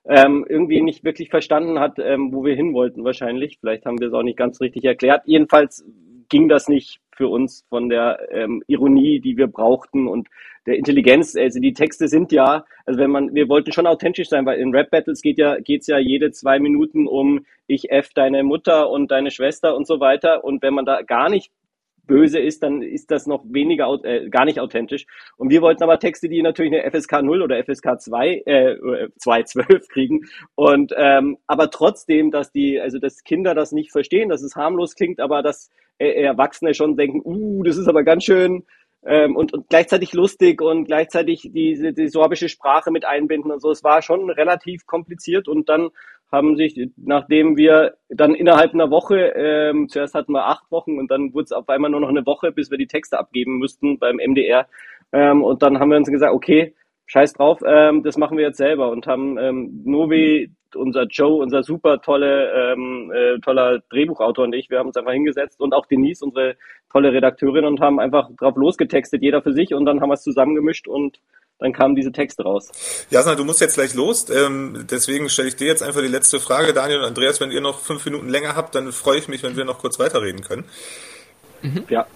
[0.05, 3.59] ähm, irgendwie nicht wirklich verstanden hat, ähm, wo wir hin wollten wahrscheinlich.
[3.61, 5.23] Vielleicht haben wir es auch nicht ganz richtig erklärt.
[5.27, 5.85] Jedenfalls
[6.29, 10.29] ging das nicht für uns von der ähm, Ironie, die wir brauchten und
[10.67, 11.37] der Intelligenz.
[11.37, 14.75] Also die Texte sind ja, also wenn man, wir wollten schon authentisch sein, weil in
[14.75, 19.11] Rap Battles geht ja, geht's ja jede zwei Minuten um ich f deine Mutter und
[19.11, 20.45] deine Schwester und so weiter.
[20.45, 21.51] Und wenn man da gar nicht
[22.07, 25.07] böse ist, dann ist das noch weniger, äh, gar nicht authentisch.
[25.37, 29.89] Und wir wollten aber Texte, die natürlich eine FSK 0 oder FSK 2, äh, 212
[29.93, 30.21] kriegen.
[30.55, 34.95] Und ähm, aber trotzdem, dass die, also dass Kinder das nicht verstehen, dass es harmlos
[34.95, 38.65] klingt, aber dass äh, Erwachsene schon denken, uh, das ist aber ganz schön
[39.05, 43.71] ähm, und, und gleichzeitig lustig und gleichzeitig die, die sorbische Sprache mit einbinden und so.
[43.71, 45.91] Es war schon relativ kompliziert und dann
[46.31, 51.11] haben sich, nachdem wir dann innerhalb einer Woche, ähm, zuerst hatten wir acht Wochen und
[51.11, 53.99] dann wurde es auf einmal nur noch eine Woche, bis wir die Texte abgeben müssten
[53.99, 54.67] beim MDR.
[55.13, 56.75] Ähm, und dann haben wir uns gesagt, okay,
[57.07, 61.63] scheiß drauf, ähm, das machen wir jetzt selber und haben ähm, Novi, unser Joe, unser
[61.63, 65.87] super tolle, ähm, äh, toller Drehbuchautor und ich, wir haben uns einfach hingesetzt und auch
[65.87, 66.57] Denise, unsere
[66.91, 70.23] tolle Redakteurin und haben einfach drauf losgetextet, jeder für sich und dann haben wir es
[70.23, 71.21] zusammengemischt und
[71.59, 73.07] dann kamen diese Texte raus.
[73.11, 76.41] Jasna, du musst jetzt gleich los, ähm, deswegen stelle ich dir jetzt einfach die letzte
[76.41, 76.73] Frage.
[76.73, 79.57] Daniel und Andreas, wenn ihr noch fünf Minuten länger habt, dann freue ich mich, wenn
[79.57, 80.65] wir noch kurz weiterreden können.
[81.63, 81.85] Mhm.
[81.89, 82.07] Ja.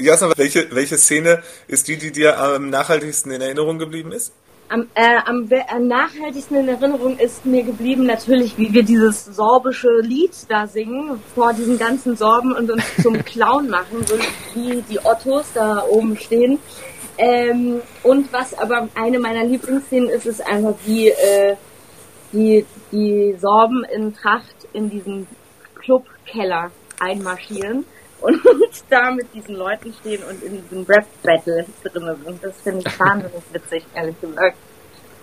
[0.00, 4.32] Jasna, welche, welche Szene ist die, die dir am nachhaltigsten in Erinnerung geblieben ist?
[4.68, 10.00] Am, äh, am, am nachhaltigsten in Erinnerung ist mir geblieben natürlich, wie wir dieses sorbische
[10.00, 14.14] Lied da singen, vor diesen ganzen Sorben und uns zum Clown machen, so
[14.54, 16.58] wie die Ottos da oben stehen.
[17.18, 21.56] Ähm, und was aber eine meiner Lieblingsszenen ist, ist einfach wie äh,
[22.32, 25.26] die, die Sorben in Tracht in diesen
[25.74, 27.84] Clubkeller einmarschieren
[28.22, 28.40] und
[28.90, 32.44] da mit diesen Leuten stehen und in diesem Rap-Battle drin sind.
[32.44, 34.56] Das finde ich wahnsinnig witzig, ehrlich gesagt.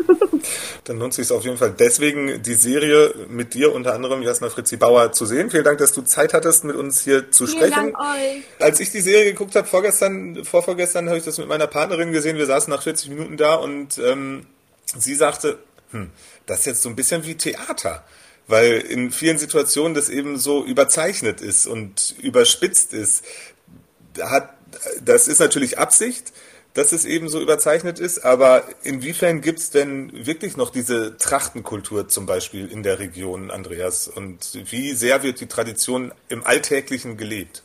[0.86, 4.78] Dann lohnt sich auf jeden Fall deswegen die Serie mit dir unter anderem Jasna Fritzi
[4.78, 5.50] Bauer zu sehen.
[5.50, 7.94] Vielen Dank, dass du Zeit hattest, mit uns hier zu Vielen sprechen.
[7.94, 8.44] Dank euch.
[8.60, 12.38] Als ich die Serie geguckt habe, vorgestern, vorvorgestern habe ich das mit meiner Partnerin gesehen.
[12.38, 14.46] Wir saßen nach 40 Minuten da und ähm,
[14.86, 15.60] sie sagte,
[15.92, 16.12] hm,
[16.46, 18.04] das ist jetzt so ein bisschen wie Theater.
[18.50, 23.24] Weil in vielen Situationen das eben so überzeichnet ist und überspitzt ist.
[24.20, 24.50] Hat,
[25.06, 26.34] das ist natürlich Absicht,
[26.74, 32.08] dass es eben so überzeichnet ist, aber inwiefern gibt es denn wirklich noch diese Trachtenkultur
[32.08, 34.08] zum Beispiel in der Region, Andreas?
[34.08, 37.64] Und wie sehr wird die Tradition im Alltäglichen gelebt?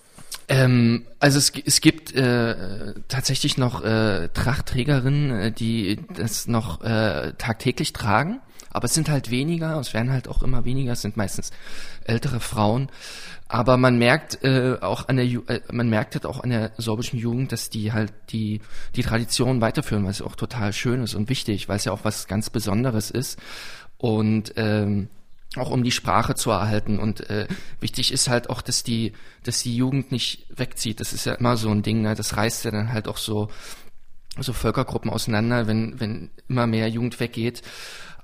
[0.48, 7.32] Ähm, also es, es gibt äh, tatsächlich noch äh, Trachtträgerinnen, äh, die das noch äh,
[7.38, 8.40] tagtäglich tragen,
[8.74, 11.52] aber es sind halt weniger, es werden halt auch immer weniger, es sind meistens
[12.02, 12.90] ältere Frauen.
[13.46, 16.72] Aber man merkt äh, auch an der Ju äh, man merkt halt auch an der
[16.76, 18.60] sorbischen Jugend, dass die halt die
[18.96, 22.26] die Tradition weiterführen, was auch total schön ist und wichtig, weil es ja auch was
[22.26, 23.38] ganz Besonderes ist
[23.96, 25.08] und ähm,
[25.54, 27.46] auch um die Sprache zu erhalten und äh,
[27.78, 29.12] wichtig ist halt auch, dass die
[29.44, 30.98] dass die Jugend nicht wegzieht.
[30.98, 32.16] Das ist ja immer so ein Ding, ne?
[32.16, 33.50] das reißt ja dann halt auch so
[34.40, 37.62] so Völkergruppen auseinander, wenn wenn immer mehr Jugend weggeht.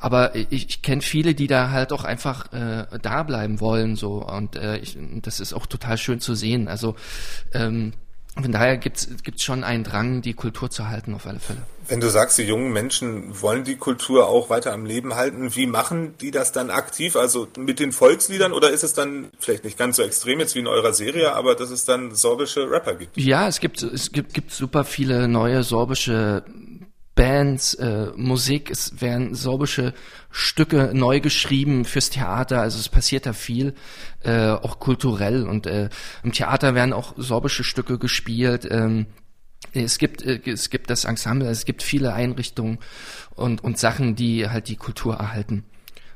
[0.01, 4.25] Aber ich, ich kenne viele, die da halt auch einfach äh, da bleiben wollen, so
[4.27, 6.69] und äh, ich, das ist auch total schön zu sehen.
[6.69, 6.97] Also
[7.53, 7.93] ähm,
[8.35, 11.59] von daher gibt's gibt's schon einen Drang, die Kultur zu halten auf alle Fälle.
[11.89, 15.67] Wenn du sagst, die jungen Menschen wollen die Kultur auch weiter am Leben halten, wie
[15.67, 17.17] machen die das dann aktiv?
[17.17, 20.61] Also mit den Volksliedern oder ist es dann vielleicht nicht ganz so extrem jetzt wie
[20.61, 23.17] in eurer Serie, aber dass es dann sorbische Rapper gibt?
[23.17, 26.45] Ja, es gibt es gibt gibt super viele neue sorbische
[27.15, 29.95] Bands, äh, Musik, es werden sorbische
[30.31, 33.75] Stücke neu geschrieben fürs Theater, also es passiert da viel,
[34.23, 35.89] äh, auch kulturell und äh,
[36.23, 38.67] im Theater werden auch sorbische Stücke gespielt.
[38.71, 39.07] Ähm,
[39.73, 42.79] es gibt, äh, es gibt das Ensemble, es gibt viele Einrichtungen
[43.35, 45.65] und, und Sachen, die halt die Kultur erhalten.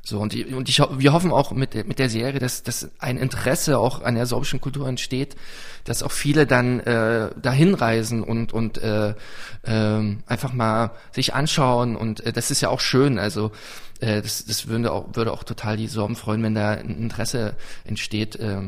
[0.07, 3.79] So, und, und ich, wir hoffen auch mit, mit der Serie, dass, dass ein Interesse
[3.79, 5.35] auch an der sorbischen Kultur entsteht,
[5.83, 9.15] dass auch viele dann äh, dahin reisen und, und äh,
[9.63, 13.51] äh, einfach mal sich anschauen und äh, das ist ja auch schön, also
[13.99, 17.55] äh, das, das würde auch, würde auch total die Sorben freuen, wenn da ein Interesse
[17.83, 18.61] entsteht, äh,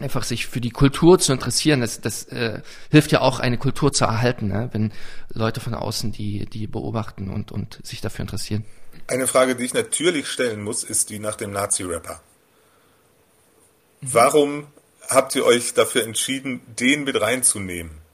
[0.00, 1.82] einfach sich für die Kultur zu interessieren.
[1.82, 4.70] Das, das äh, hilft ja auch, eine Kultur zu erhalten, ne?
[4.72, 4.90] wenn
[5.32, 8.64] Leute von außen die, die beobachten und, und sich dafür interessieren.
[9.06, 12.20] Eine Frage, die ich natürlich stellen muss, ist die nach dem Nazi-Rapper.
[14.00, 14.66] Warum
[15.08, 18.04] habt ihr euch dafür entschieden, den mit reinzunehmen?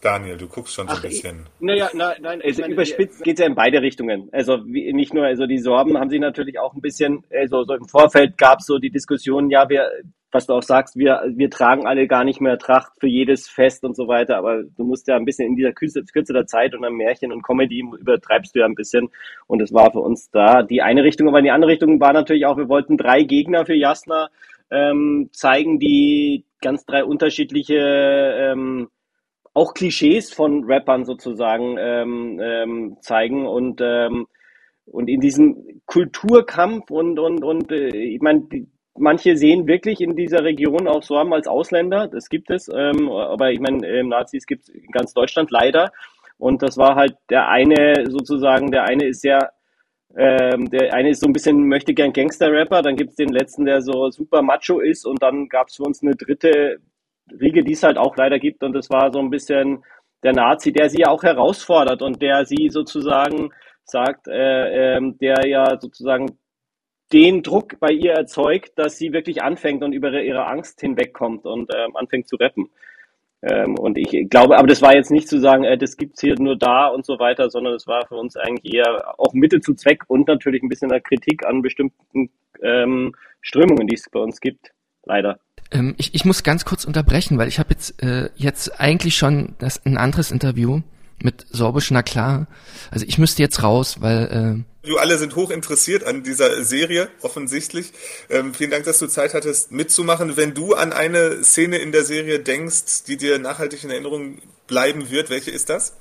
[0.00, 1.46] Daniel, du guckst schon so ein bisschen.
[1.60, 4.30] Naja, nein, nein, also überspitzt geht es ja in beide Richtungen.
[4.32, 7.74] Also wie, nicht nur, also die Sorben haben sich natürlich auch ein bisschen, also so
[7.74, 9.90] im Vorfeld gab es so die Diskussion, ja, wir,
[10.32, 13.84] was du auch sagst, wir, wir tragen alle gar nicht mehr Tracht für jedes Fest
[13.84, 16.74] und so weiter, aber du musst ja ein bisschen in dieser Kürze, Kürze der Zeit
[16.74, 19.08] und am Märchen und Comedy übertreibst du ja ein bisschen.
[19.46, 22.46] Und es war für uns da die eine Richtung, aber die andere Richtung war natürlich
[22.46, 24.28] auch, wir wollten drei Gegner für Jasna
[24.70, 28.88] ähm, zeigen, die ganz drei unterschiedliche ähm,
[29.52, 34.26] auch Klischees von Rappern sozusagen ähm, ähm, zeigen und ähm,
[34.86, 38.46] und in diesem Kulturkampf und und und äh, ich meine
[39.00, 43.52] manche sehen wirklich in dieser Region auch Sorben als Ausländer, das gibt es, ähm, aber
[43.52, 45.92] ich meine ähm, Nazis gibt es in ganz Deutschland leider
[46.38, 49.52] und das war halt der eine sozusagen, der eine ist sehr
[50.16, 53.80] ähm, der eine ist so ein bisschen möchte gern Gangster-Rapper, dann gibt's den letzten, der
[53.80, 56.78] so super macho ist und dann gab's für uns eine dritte
[57.40, 58.62] Riege, die es halt auch leider gibt.
[58.64, 59.84] Und das war so ein bisschen
[60.22, 63.50] der Nazi, der sie auch herausfordert und der sie sozusagen
[63.84, 66.38] sagt, äh, äh, der ja sozusagen
[67.12, 71.70] den Druck bei ihr erzeugt, dass sie wirklich anfängt und über ihre Angst hinwegkommt und
[71.74, 72.68] ähm, anfängt zu rappen.
[73.42, 76.34] Ähm, und ich glaube, aber das war jetzt nicht zu sagen, äh, das gibt's hier
[76.38, 79.74] nur da und so weiter, sondern es war für uns eigentlich eher auch Mittel zu
[79.74, 82.30] Zweck und natürlich ein bisschen eine Kritik an bestimmten
[82.62, 84.72] ähm, Strömungen, die es bei uns gibt.
[85.04, 85.40] Leider.
[85.72, 89.54] Ähm, ich, ich muss ganz kurz unterbrechen, weil ich habe jetzt, äh, jetzt eigentlich schon
[89.58, 90.80] das, ein anderes Interview
[91.22, 92.46] mit Sorbisch, na klar.
[92.90, 94.64] Also ich müsste jetzt raus, weil...
[94.84, 97.92] Äh, du alle sind hoch interessiert an dieser Serie, offensichtlich.
[98.28, 100.36] Ähm, vielen Dank, dass du Zeit hattest, mitzumachen.
[100.36, 105.10] Wenn du an eine Szene in der Serie denkst, die dir nachhaltig in Erinnerung bleiben
[105.10, 105.94] wird, welche ist das?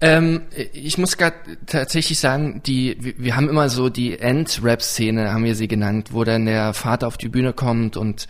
[0.00, 5.54] Ähm, ich muss gerade tatsächlich sagen, die, wir, haben immer so die End-Rap-Szene, haben wir
[5.54, 8.26] sie genannt, wo dann der Vater auf die Bühne kommt und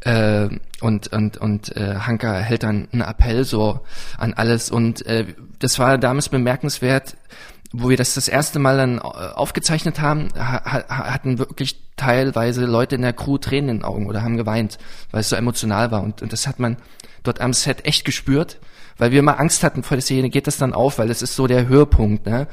[0.00, 0.48] äh,
[0.80, 3.80] und und und äh, Hanka hält dann einen Appell so
[4.18, 4.70] an alles.
[4.70, 5.26] Und äh,
[5.58, 7.16] das war damals bemerkenswert,
[7.72, 12.96] wo wir das das erste Mal dann äh, aufgezeichnet haben, ha hatten wirklich teilweise Leute
[12.96, 14.78] in der Crew Tränen in den Augen oder haben geweint,
[15.10, 16.02] weil es so emotional war.
[16.02, 16.76] Und, und das hat man
[17.22, 18.58] dort am Set echt gespürt
[18.98, 21.34] weil wir immer Angst hatten vor der Szene, geht das dann auf, weil das ist
[21.34, 22.48] so der Höhepunkt, ne?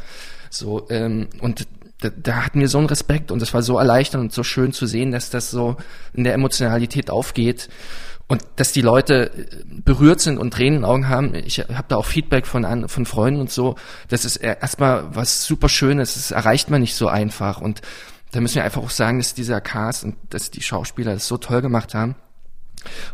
[0.50, 1.68] So, ähm, und
[2.00, 4.72] da, da hatten wir so einen Respekt und es war so erleichternd und so schön
[4.74, 5.76] zu sehen, dass das so
[6.14, 7.70] in der Emotionalität aufgeht
[8.28, 9.46] und dass die Leute äh,
[9.84, 11.36] berührt sind und Tränen in den Augen haben.
[11.36, 13.76] Ich habe da auch Feedback von von Freunden und so.
[14.10, 16.16] Das ist erstmal was super Schönes.
[16.16, 17.82] Das erreicht man nicht so einfach und
[18.32, 21.38] da müssen wir einfach auch sagen, dass dieser Cast und dass die Schauspieler das so
[21.38, 22.16] toll gemacht haben.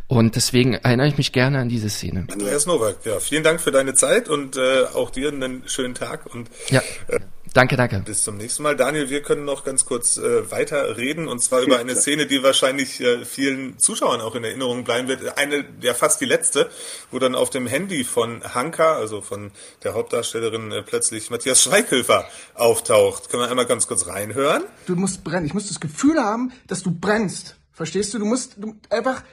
[0.08, 2.28] Und deswegen erinnere ich mich gerne an diese Szene.
[2.32, 6.34] Andreas Nowak, ja, vielen Dank für deine Zeit und äh, auch dir einen schönen Tag
[6.34, 6.82] und ja.
[7.08, 7.20] Äh,
[7.54, 8.00] danke, danke.
[8.06, 8.76] Bis zum nächsten Mal.
[8.76, 12.44] Daniel, wir können noch ganz kurz äh, weiter reden und zwar über eine Szene, die
[12.44, 15.38] wahrscheinlich äh, vielen Zuschauern auch in Erinnerung bleiben wird.
[15.38, 16.70] Eine, ja fast die letzte,
[17.12, 19.52] wo dann auf dem Handy von Hanka, also von
[19.84, 23.30] der Hauptdarstellerin, äh, plötzlich Matthias Schweighöfer auftaucht.
[23.30, 24.64] Können wir einmal ganz kurz reinhören?
[24.86, 25.46] Du musst brennen.
[25.46, 27.56] Ich muss das Gefühl haben, dass du brennst.
[27.72, 28.20] Verstehst du?
[28.20, 29.24] Du musst du, einfach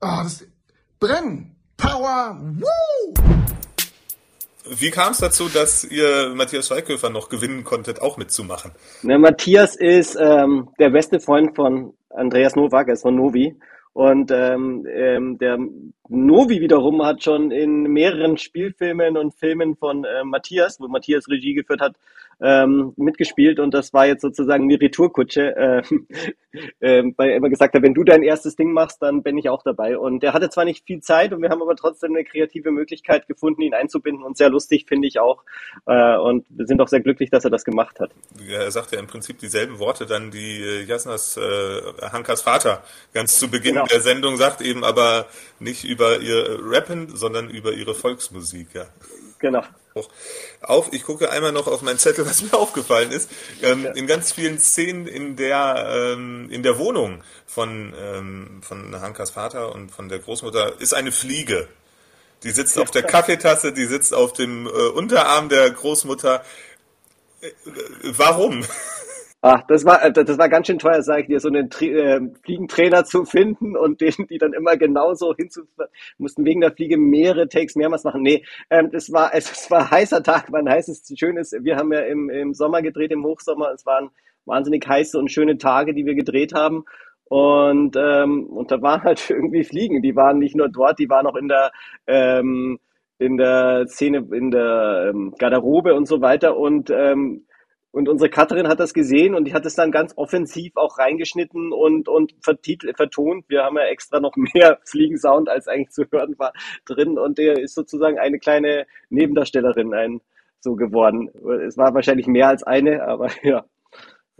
[0.00, 0.46] Oh, das
[1.00, 1.56] Brennen.
[1.78, 2.38] Power.
[2.40, 3.14] Woo!
[4.68, 8.72] Wie kam es dazu, dass ihr Matthias Schweighöfer noch gewinnen konntet, auch mitzumachen?
[9.02, 13.56] Na, Matthias ist ähm, der beste Freund von Andreas Nowak, er ist von Novi.
[13.92, 15.58] Und ähm, ähm, der
[16.08, 21.54] Novi wiederum hat schon in mehreren Spielfilmen und Filmen von äh, Matthias, wo Matthias Regie
[21.54, 21.96] geführt hat,
[22.40, 25.82] ähm, mitgespielt und das war jetzt sozusagen die Retourkutsche, äh,
[26.80, 29.48] äh, weil er immer gesagt hat, wenn du dein erstes Ding machst, dann bin ich
[29.48, 29.96] auch dabei.
[29.98, 33.26] Und er hatte zwar nicht viel Zeit und wir haben aber trotzdem eine kreative Möglichkeit
[33.26, 35.44] gefunden, ihn einzubinden und sehr lustig finde ich auch.
[35.86, 38.10] Äh, und wir sind auch sehr glücklich, dass er das gemacht hat.
[38.48, 41.80] Er sagt ja im Prinzip dieselben Worte dann, die äh, Jasnas äh,
[42.12, 42.82] Hankas Vater
[43.14, 43.86] ganz zu Beginn genau.
[43.86, 45.26] der Sendung sagt, eben aber
[45.58, 48.68] nicht über ihr Rappen, sondern über ihre Volksmusik.
[48.74, 48.86] Ja.
[49.38, 49.62] Genau
[50.60, 50.92] auf.
[50.92, 53.30] Ich gucke einmal noch auf meinen Zettel, was mir aufgefallen ist.
[53.62, 53.92] Ähm, ja.
[53.92, 59.74] In ganz vielen Szenen in der ähm, in der Wohnung von ähm, von Hankas Vater
[59.74, 61.68] und von der Großmutter ist eine Fliege.
[62.42, 66.44] Die sitzt auf der Kaffeetasse, die sitzt auf dem äh, Unterarm der Großmutter.
[67.40, 67.50] Äh,
[68.02, 68.64] warum?
[69.42, 71.90] Ach, das war, äh, das war ganz schön teuer, sage ich dir, so einen Tri
[71.90, 75.62] äh, Fliegentrainer zu finden und den, die dann immer genauso hinzu,
[76.18, 78.22] mussten wegen der Fliege mehrere Takes mehrmals machen.
[78.22, 81.92] Nee, ähm, es war, es, es war heißer Tag, war ein heißes, schönes, wir haben
[81.92, 84.10] ja im, im Sommer gedreht, im Hochsommer, es waren
[84.46, 86.84] wahnsinnig heiße und schöne Tage, die wir gedreht haben.
[87.28, 91.26] Und, ähm, und da waren halt irgendwie Fliegen, die waren nicht nur dort, die waren
[91.26, 91.72] auch in der,
[92.06, 92.78] ähm,
[93.18, 96.56] in der Szene, in der ähm, Garderobe und so weiter.
[96.56, 97.45] Und ähm,
[97.96, 101.72] und unsere Cutterin hat das gesehen und die hat es dann ganz offensiv auch reingeschnitten
[101.72, 103.46] und, und vertitelt, vertont.
[103.48, 106.52] Wir haben ja extra noch mehr Fliegensound, als eigentlich zu hören war,
[106.84, 107.18] drin.
[107.18, 110.20] Und der ist sozusagen eine kleine Nebendarstellerin ein,
[110.60, 111.30] so geworden.
[111.66, 113.64] Es war wahrscheinlich mehr als eine, aber ja.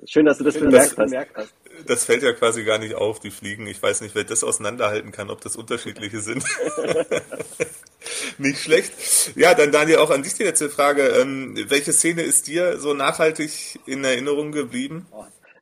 [0.05, 1.55] Schön, dass du das bemerkt hast
[1.85, 3.67] das fällt ja quasi gar nicht auf, die Fliegen.
[3.67, 6.45] Ich weiß nicht, wer das auseinanderhalten kann, ob das unterschiedliche sind.
[8.39, 8.93] nicht schlecht.
[9.37, 11.03] Ja, dann Daniel, auch an dich die letzte Frage.
[11.21, 15.07] Ähm, welche Szene ist dir so nachhaltig in Erinnerung geblieben?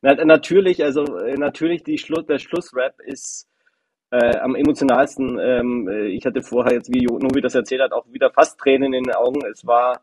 [0.01, 3.47] Na, natürlich, also äh, natürlich die Schluss, der Schlussrap ist
[4.11, 5.39] äh, am emotionalsten.
[5.39, 8.93] Ähm, äh, ich hatte vorher jetzt, wie Novi das erzählt hat, auch wieder fast Tränen
[8.93, 9.43] in den Augen.
[9.45, 10.01] Es war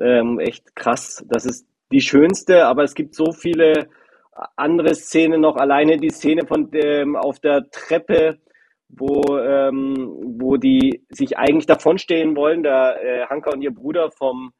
[0.00, 1.24] ähm, echt krass.
[1.28, 3.88] Das ist die schönste, aber es gibt so viele
[4.56, 8.38] andere Szene noch, alleine die Szene von dem auf der Treppe,
[8.88, 14.52] wo, ähm, wo die sich eigentlich davonstehen wollen, der äh, Hanka und ihr Bruder vom,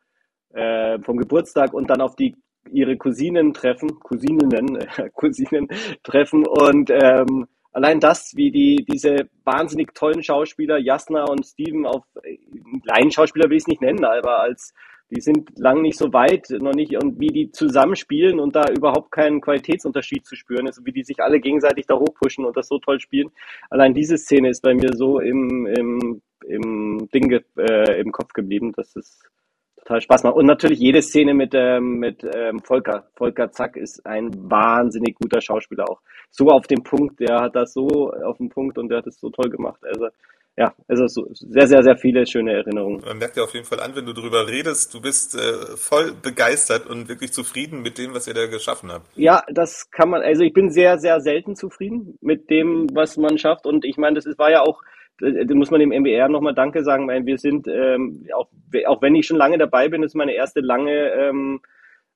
[0.55, 2.37] äh, vom Geburtstag und dann auf die
[2.71, 5.69] ihre Cousinen treffen, Cousininnen, äh, Cousinen
[6.03, 12.05] treffen und ähm, allein das, wie die diese wahnsinnig tollen Schauspieler Jasna und Steven auf
[12.23, 12.39] äh,
[12.85, 14.73] Laienschauspieler will ich es nicht nennen, aber als
[15.15, 19.13] die sind lang nicht so weit, noch nicht, und wie die zusammenspielen und da überhaupt
[19.13, 22.79] keinen Qualitätsunterschied zu spüren ist, wie die sich alle gegenseitig da hochpushen und das so
[22.79, 23.31] toll spielen.
[23.69, 28.73] Allein diese Szene ist bei mir so im, im, im Ding, äh, im Kopf geblieben,
[28.73, 29.23] dass es
[29.77, 30.37] total Spaß macht.
[30.37, 33.09] Und natürlich jede Szene mit, ähm, mit ähm, Volker.
[33.15, 36.01] Volker Zack ist ein wahnsinnig guter Schauspieler auch.
[36.31, 39.21] So auf dem Punkt, der hat das so auf dem Punkt und der hat es
[39.21, 39.81] so toll gemacht.
[39.85, 40.09] Also
[40.57, 43.03] ja, also so sehr, sehr, sehr viele schöne Erinnerungen.
[43.07, 46.13] Man merkt ja auf jeden Fall an, wenn du darüber redest, du bist äh, voll
[46.13, 49.07] begeistert und wirklich zufrieden mit dem, was ihr da geschaffen habt.
[49.17, 53.39] Ja, das kann man, also ich bin sehr, sehr selten zufrieden mit dem, was man
[53.39, 53.65] schafft.
[53.65, 54.83] Und ich meine, das ist, war ja auch,
[55.19, 58.49] da muss man dem MBR nochmal Danke sagen, weil wir sind, ähm, auch,
[58.87, 61.61] auch wenn ich schon lange dabei bin, ist meine erste lange ähm,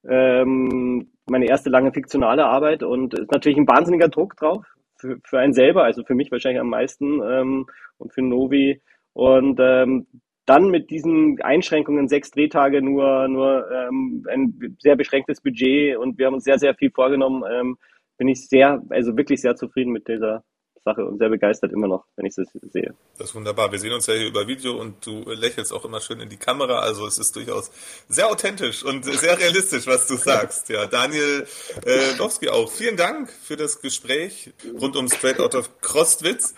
[0.08, 4.64] ähm, meine erste lange fiktionale Arbeit und ist natürlich ein wahnsinniger Druck drauf
[4.98, 7.66] für, für einen selber, also für mich wahrscheinlich am meisten ähm,
[7.98, 8.80] und für Novi.
[9.12, 10.06] Und ähm,
[10.46, 16.26] dann mit diesen Einschränkungen, sechs Drehtage, nur, nur ähm, ein sehr beschränktes Budget und wir
[16.26, 17.76] haben uns sehr, sehr viel vorgenommen, ähm,
[18.16, 20.44] bin ich sehr, also wirklich sehr zufrieden mit dieser
[20.86, 22.94] Sache und sehr begeistert immer noch, wenn ich das sehe.
[23.18, 23.72] Das ist wunderbar.
[23.72, 26.36] Wir sehen uns ja hier über Video und du lächelst auch immer schön in die
[26.36, 26.78] Kamera.
[26.78, 27.70] Also es ist durchaus
[28.08, 30.68] sehr authentisch und sehr realistisch, was du sagst.
[30.68, 31.46] Ja, Daniel
[31.84, 32.70] äh, auch.
[32.70, 36.54] Vielen Dank für das Gespräch rund um Straight Out of Crostwitz.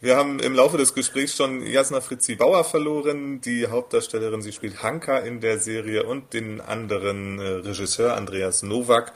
[0.00, 4.42] Wir haben im Laufe des Gesprächs schon Jasna Fritzi Bauer verloren, die Hauptdarstellerin.
[4.42, 9.14] Sie spielt Hanka in der Serie und den anderen äh, Regisseur Andreas Nowak.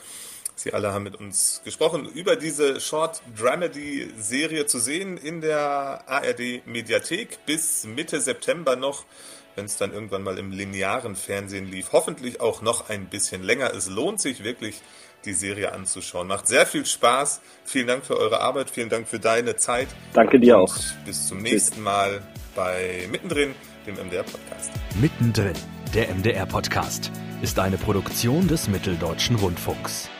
[0.62, 6.04] Sie alle haben mit uns gesprochen über diese Short Dramedy Serie zu sehen in der
[6.06, 9.06] ARD Mediathek bis Mitte September noch,
[9.56, 11.92] wenn es dann irgendwann mal im linearen Fernsehen lief.
[11.92, 13.72] Hoffentlich auch noch ein bisschen länger.
[13.72, 14.82] Es lohnt sich wirklich,
[15.24, 16.28] die Serie anzuschauen.
[16.28, 17.40] Macht sehr viel Spaß.
[17.64, 18.68] Vielen Dank für eure Arbeit.
[18.68, 19.88] Vielen Dank für deine Zeit.
[20.12, 20.76] Danke dir auch.
[21.06, 22.20] bis zum nächsten Mal
[22.54, 23.54] bei Mittendrin,
[23.86, 24.70] dem MDR Podcast.
[25.00, 25.56] Mittendrin,
[25.94, 30.10] der MDR Podcast, ist eine Produktion des Mitteldeutschen Rundfunks.